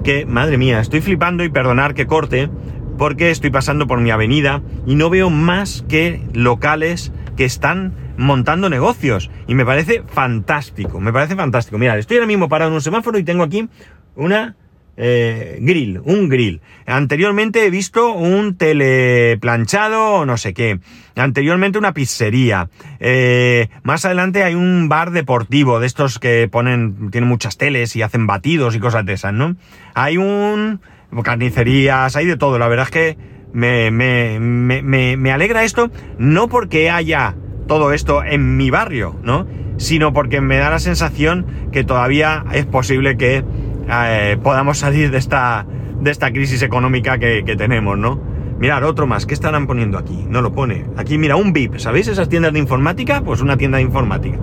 que, 0.03 0.25
madre 0.25 0.57
mía, 0.57 0.79
estoy 0.79 1.01
flipando 1.01 1.43
y 1.43 1.49
perdonar 1.49 1.93
que 1.93 2.07
corte 2.07 2.49
porque 2.97 3.29
estoy 3.29 3.49
pasando 3.49 3.87
por 3.87 3.99
mi 3.99 4.11
avenida 4.11 4.61
y 4.85 4.95
no 4.95 5.09
veo 5.09 5.29
más 5.29 5.83
que 5.89 6.21
locales 6.33 7.11
que 7.35 7.45
están 7.45 7.93
montando 8.17 8.69
negocios 8.69 9.29
y 9.47 9.55
me 9.55 9.65
parece 9.65 10.03
fantástico, 10.07 10.99
me 10.99 11.13
parece 11.13 11.35
fantástico. 11.35 11.77
Mira, 11.77 11.97
estoy 11.97 12.17
ahora 12.17 12.27
mismo 12.27 12.49
parado 12.49 12.71
en 12.71 12.75
un 12.75 12.81
semáforo 12.81 13.17
y 13.17 13.23
tengo 13.23 13.43
aquí 13.43 13.67
una 14.15 14.55
eh, 14.97 15.57
grill, 15.61 15.99
un 16.03 16.29
grill. 16.29 16.61
Anteriormente 16.85 17.65
he 17.65 17.69
visto 17.69 18.13
un 18.13 18.55
teleplanchado 18.55 20.13
o 20.13 20.25
no 20.25 20.37
sé 20.37 20.53
qué. 20.53 20.79
Anteriormente 21.15 21.77
una 21.77 21.93
pizzería. 21.93 22.69
Eh, 22.99 23.69
más 23.83 24.05
adelante 24.05 24.43
hay 24.43 24.55
un 24.55 24.87
bar 24.87 25.11
deportivo 25.11 25.79
de 25.79 25.87
estos 25.87 26.19
que 26.19 26.47
ponen, 26.49 27.11
tienen 27.11 27.27
muchas 27.27 27.57
teles 27.57 27.95
y 27.95 28.01
hacen 28.01 28.27
batidos 28.27 28.75
y 28.75 28.79
cosas 28.79 29.05
de 29.05 29.13
esas, 29.13 29.33
¿no? 29.33 29.55
Hay 29.93 30.17
un 30.17 30.79
carnicerías, 31.23 32.15
hay 32.15 32.25
de 32.25 32.37
todo. 32.37 32.59
La 32.59 32.67
verdad 32.67 32.85
es 32.85 32.91
que 32.91 33.17
me, 33.53 33.91
me, 33.91 34.39
me, 34.39 35.17
me 35.17 35.31
alegra 35.31 35.63
esto, 35.63 35.89
no 36.17 36.49
porque 36.49 36.89
haya 36.89 37.35
todo 37.67 37.93
esto 37.93 38.23
en 38.23 38.57
mi 38.57 38.69
barrio, 38.69 39.15
¿no? 39.23 39.47
Sino 39.77 40.13
porque 40.13 40.41
me 40.41 40.57
da 40.57 40.69
la 40.69 40.79
sensación 40.79 41.45
que 41.71 41.83
todavía 41.83 42.45
es 42.53 42.65
posible 42.65 43.17
que 43.17 43.43
eh, 43.89 44.37
podamos 44.41 44.77
salir 44.77 45.11
de 45.11 45.17
esta, 45.17 45.65
de 46.01 46.11
esta 46.11 46.31
crisis 46.31 46.61
económica 46.61 47.17
que, 47.17 47.55
tenemos, 47.57 47.97
¿no? 47.97 48.19
Mirar, 48.59 48.85
otro 48.85 49.05
más, 49.05 49.25
¿qué 49.25 49.33
estarán 49.33 49.67
poniendo 49.67 49.97
aquí? 49.97 50.25
No 50.29 50.41
lo 50.41 50.53
pone. 50.53 50.85
Aquí, 50.95 51.17
mira, 51.17 51.35
un 51.35 51.51
VIP, 51.51 51.77
¿sabéis 51.77 52.07
esas 52.07 52.29
tiendas 52.29 52.53
de 52.53 52.59
informática? 52.59 53.21
Pues 53.21 53.41
una 53.41 53.57
tienda 53.57 53.77
de 53.77 53.83
informática. 53.83 54.37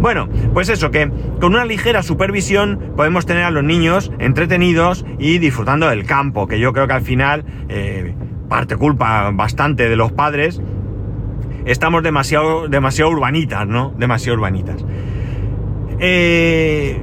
Bueno, 0.00 0.28
pues 0.52 0.68
eso, 0.68 0.90
que 0.90 1.08
con 1.40 1.54
una 1.54 1.64
ligera 1.64 2.02
supervisión 2.02 2.92
podemos 2.96 3.24
tener 3.24 3.44
a 3.44 3.52
los 3.52 3.62
niños 3.62 4.10
entretenidos 4.18 5.06
y 5.20 5.38
disfrutando 5.38 5.88
del 5.88 6.04
campo, 6.06 6.48
que 6.48 6.58
yo 6.58 6.72
creo 6.72 6.88
que 6.88 6.94
al 6.94 7.02
final, 7.02 7.44
eh, 7.68 8.14
parte 8.48 8.76
culpa 8.76 9.30
bastante 9.32 9.88
de 9.88 9.94
los 9.94 10.10
padres, 10.10 10.60
estamos 11.64 12.02
demasiado, 12.02 12.68
demasiado 12.68 13.10
urbanitas, 13.10 13.66
¿no? 13.66 13.94
Demasiado 13.96 14.38
urbanitas. 14.38 14.84
Eh, 15.98 17.00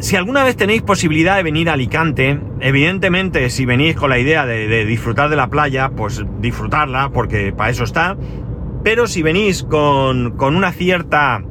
si 0.00 0.16
alguna 0.16 0.44
vez 0.44 0.56
tenéis 0.56 0.82
posibilidad 0.82 1.36
de 1.36 1.42
venir 1.42 1.70
a 1.70 1.74
Alicante, 1.74 2.40
evidentemente 2.60 3.48
si 3.50 3.64
venís 3.64 3.96
con 3.96 4.10
la 4.10 4.18
idea 4.18 4.44
de, 4.44 4.84
disfrutar 4.84 5.30
de 5.30 5.36
la 5.36 5.48
playa, 5.48 5.90
pues 5.90 6.24
disfrutarla, 6.40 7.10
porque 7.10 7.52
para 7.52 7.70
eso 7.70 7.84
está. 7.84 8.16
Pero 8.82 9.06
si 9.06 9.22
venís 9.22 9.62
con, 9.62 10.32
con 10.36 10.56
una 10.56 10.72
cierta. 10.72 11.42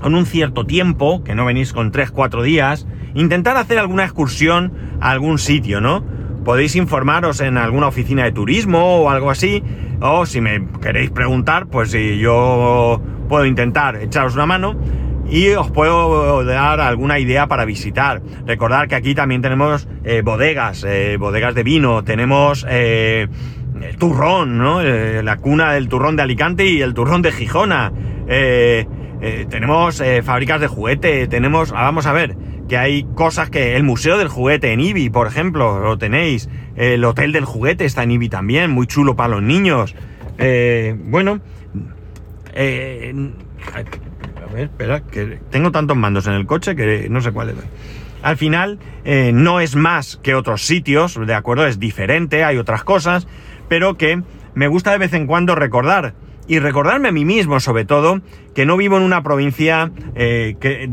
con 0.00 0.14
un 0.14 0.26
cierto 0.26 0.66
tiempo, 0.66 1.22
que 1.24 1.34
no 1.34 1.44
venís 1.44 1.72
con 1.72 1.92
3-4 1.92 2.42
días, 2.42 2.86
intentar 3.14 3.56
hacer 3.56 3.78
alguna 3.78 4.04
excursión 4.04 4.72
a 5.00 5.10
algún 5.10 5.38
sitio, 5.38 5.80
¿no? 5.80 6.04
Podéis 6.44 6.74
informaros 6.74 7.40
en 7.40 7.56
alguna 7.56 7.86
oficina 7.86 8.24
de 8.24 8.32
turismo 8.32 9.02
o 9.02 9.10
algo 9.10 9.30
así. 9.30 9.62
O 10.04 10.26
si 10.26 10.40
me 10.40 10.66
queréis 10.82 11.12
preguntar, 11.12 11.68
pues 11.68 11.92
si 11.92 12.18
yo 12.18 13.00
puedo 13.28 13.46
intentar 13.46 13.94
echaros 14.02 14.34
una 14.34 14.46
mano 14.46 14.76
y 15.30 15.50
os 15.50 15.70
puedo 15.70 16.44
dar 16.44 16.80
alguna 16.80 17.20
idea 17.20 17.46
para 17.46 17.64
visitar. 17.64 18.20
Recordar 18.44 18.88
que 18.88 18.96
aquí 18.96 19.14
también 19.14 19.42
tenemos 19.42 19.86
eh, 20.02 20.22
bodegas, 20.24 20.84
eh, 20.84 21.16
bodegas 21.18 21.54
de 21.54 21.62
vino, 21.62 22.02
tenemos 22.02 22.66
eh, 22.68 23.28
el 23.80 23.96
turrón, 23.96 24.58
¿no? 24.58 24.82
la 24.82 25.36
cuna 25.36 25.72
del 25.72 25.88
turrón 25.88 26.16
de 26.16 26.22
Alicante 26.22 26.66
y 26.66 26.82
el 26.82 26.94
turrón 26.94 27.22
de 27.22 27.30
Gijona. 27.30 27.92
tenemos 29.48 30.02
fábricas 30.24 30.60
de 30.60 30.66
juguete, 30.66 31.28
tenemos, 31.28 31.70
ah, 31.70 31.82
vamos 31.82 32.06
a 32.06 32.12
ver, 32.12 32.36
que 32.72 32.78
hay 32.78 33.04
cosas 33.14 33.50
que 33.50 33.76
el 33.76 33.82
Museo 33.82 34.16
del 34.16 34.28
Juguete 34.28 34.72
en 34.72 34.80
Ibi, 34.80 35.10
por 35.10 35.26
ejemplo, 35.26 35.80
lo 35.80 35.98
tenéis. 35.98 36.48
El 36.74 37.04
Hotel 37.04 37.30
del 37.32 37.44
Juguete 37.44 37.84
está 37.84 38.02
en 38.02 38.12
Ibi 38.12 38.30
también, 38.30 38.70
muy 38.70 38.86
chulo 38.86 39.14
para 39.14 39.28
los 39.28 39.42
niños. 39.42 39.94
bueno, 40.38 41.42
espera, 44.56 45.00
que 45.02 45.38
tengo 45.50 45.70
tantos 45.70 45.98
mandos 45.98 46.26
en 46.26 46.32
el 46.32 46.46
coche 46.46 46.74
que 46.74 47.08
no 47.10 47.20
sé 47.20 47.30
cuál 47.30 47.48
le 47.48 47.52
doy. 47.52 47.64
Al 48.22 48.38
final, 48.38 48.78
eh, 49.04 49.32
no 49.34 49.60
es 49.60 49.76
más 49.76 50.16
que 50.22 50.34
otros 50.34 50.64
sitios, 50.64 51.20
¿de 51.26 51.34
acuerdo? 51.34 51.66
Es 51.66 51.78
diferente, 51.78 52.42
hay 52.42 52.56
otras 52.56 52.84
cosas, 52.84 53.28
pero 53.68 53.98
que 53.98 54.22
me 54.54 54.66
gusta 54.66 54.92
de 54.92 54.96
vez 54.96 55.12
en 55.12 55.26
cuando 55.26 55.54
recordar. 55.54 56.14
Y 56.48 56.58
recordarme 56.58 57.10
a 57.10 57.12
mí 57.12 57.26
mismo, 57.26 57.60
sobre 57.60 57.84
todo, 57.84 58.22
que 58.54 58.64
no 58.64 58.78
vivo 58.78 58.96
en 58.96 59.02
una 59.02 59.22
provincia 59.22 59.92
eh, 60.14 60.56
que, 60.58 60.88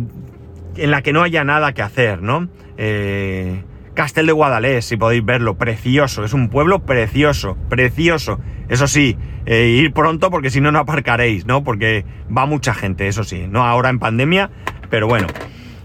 en 0.75 0.91
la 0.91 1.01
que 1.01 1.13
no 1.13 1.23
haya 1.23 1.43
nada 1.43 1.73
que 1.73 1.81
hacer, 1.81 2.21
¿no? 2.21 2.49
Eh, 2.77 3.63
Castel 3.93 4.27
de 4.27 4.31
Guadalés, 4.31 4.85
si 4.85 4.95
podéis 4.95 5.25
verlo, 5.25 5.57
precioso, 5.57 6.23
es 6.23 6.33
un 6.33 6.49
pueblo 6.49 6.79
precioso, 6.79 7.57
precioso. 7.69 8.39
Eso 8.69 8.87
sí, 8.87 9.17
eh, 9.45 9.67
ir 9.67 9.91
pronto 9.91 10.31
porque 10.31 10.49
si 10.49 10.61
no, 10.61 10.71
no 10.71 10.79
aparcaréis, 10.79 11.45
¿no? 11.45 11.63
Porque 11.63 12.05
va 12.35 12.45
mucha 12.45 12.73
gente, 12.73 13.07
eso 13.07 13.23
sí, 13.23 13.47
no 13.49 13.65
ahora 13.65 13.89
en 13.89 13.99
pandemia, 13.99 14.51
pero 14.89 15.07
bueno. 15.07 15.27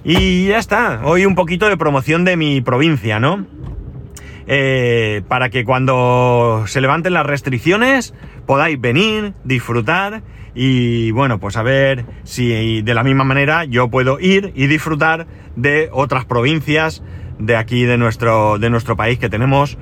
Y 0.04 0.48
ya 0.48 0.58
está, 0.58 1.00
hoy 1.04 1.26
un 1.26 1.34
poquito 1.34 1.68
de 1.68 1.76
promoción 1.76 2.24
de 2.24 2.36
mi 2.36 2.60
provincia, 2.60 3.18
¿no? 3.18 3.46
Eh, 4.46 5.22
para 5.28 5.48
que 5.50 5.64
cuando 5.64 6.64
se 6.66 6.80
levanten 6.80 7.12
las 7.12 7.26
restricciones 7.26 8.14
podáis 8.46 8.80
venir, 8.80 9.34
disfrutar 9.44 10.22
y 10.54 11.10
bueno, 11.10 11.40
pues 11.40 11.56
a 11.56 11.62
ver 11.62 12.04
si 12.22 12.82
de 12.82 12.94
la 12.94 13.02
misma 13.02 13.24
manera 13.24 13.64
yo 13.64 13.88
puedo 13.88 14.20
ir 14.20 14.52
y 14.54 14.66
disfrutar 14.66 15.26
de 15.56 15.88
otras 15.92 16.24
provincias 16.24 17.02
de 17.38 17.56
aquí 17.56 17.84
de 17.84 17.98
nuestro, 17.98 18.58
de 18.58 18.70
nuestro 18.70 18.96
país 18.96 19.18
que 19.18 19.28
tenemos 19.28 19.78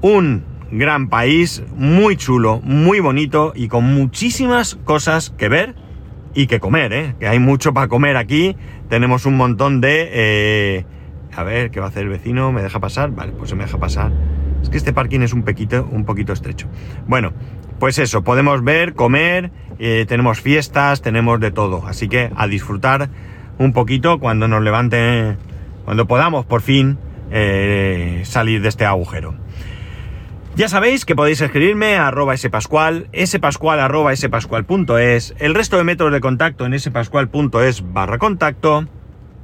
un 0.00 0.44
gran 0.70 1.08
país, 1.08 1.62
muy 1.76 2.16
chulo, 2.16 2.60
muy 2.62 3.00
bonito 3.00 3.52
y 3.54 3.68
con 3.68 3.84
muchísimas 3.84 4.76
cosas 4.84 5.30
que 5.30 5.48
ver 5.48 5.74
y 6.34 6.46
que 6.46 6.60
comer, 6.60 6.92
¿eh? 6.92 7.14
que 7.18 7.28
hay 7.28 7.38
mucho 7.38 7.72
para 7.72 7.88
comer 7.88 8.16
aquí. 8.16 8.56
Tenemos 8.88 9.26
un 9.26 9.36
montón 9.36 9.80
de... 9.80 10.10
Eh, 10.12 10.84
a 11.36 11.44
ver, 11.44 11.70
¿qué 11.70 11.80
va 11.80 11.86
a 11.86 11.88
hacer 11.90 12.04
el 12.04 12.08
vecino? 12.08 12.52
¿Me 12.52 12.62
deja 12.62 12.80
pasar? 12.80 13.10
Vale, 13.10 13.32
pues 13.32 13.50
se 13.50 13.56
me 13.56 13.64
deja 13.64 13.78
pasar. 13.78 14.12
Es 14.62 14.70
que 14.70 14.76
este 14.76 14.92
parking 14.92 15.20
es 15.20 15.32
un 15.32 15.42
poquito, 15.42 15.88
un 15.90 16.04
poquito 16.04 16.32
estrecho. 16.32 16.66
Bueno, 17.06 17.32
pues 17.78 17.98
eso, 17.98 18.24
podemos 18.24 18.64
ver, 18.64 18.94
comer, 18.94 19.50
eh, 19.78 20.06
tenemos 20.08 20.40
fiestas, 20.40 21.02
tenemos 21.02 21.38
de 21.40 21.50
todo. 21.50 21.86
Así 21.86 22.08
que 22.08 22.30
a 22.34 22.46
disfrutar 22.46 23.10
un 23.58 23.72
poquito 23.72 24.18
cuando 24.18 24.48
nos 24.48 24.62
levante, 24.62 25.36
cuando 25.84 26.06
podamos 26.06 26.46
por 26.46 26.62
fin 26.62 26.98
eh, 27.30 28.22
salir 28.24 28.62
de 28.62 28.68
este 28.68 28.84
agujero. 28.84 29.34
Ya 30.56 30.70
sabéis 30.70 31.04
que 31.04 31.14
podéis 31.14 31.42
escribirme 31.42 31.96
a 31.96 32.08
arroba 32.08 32.34
spascual, 32.34 33.10
spascual 33.26 33.78
arroba 33.78 34.14
el 34.14 35.54
resto 35.54 35.76
de 35.76 35.84
métodos 35.84 36.12
de 36.14 36.20
contacto 36.20 36.64
en 36.64 36.78
spascual.es 36.80 37.92
barra 37.92 38.16
contacto. 38.16 38.86